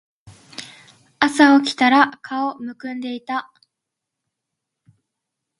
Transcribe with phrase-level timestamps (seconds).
[1.19, 3.53] 朝起きたら顔浮腫んでいた